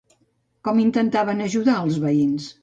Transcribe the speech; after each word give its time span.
Com 0.67 0.79
intentaven 0.83 1.45
ajudar, 1.49 1.77
els 1.83 2.01
veïns? 2.07 2.51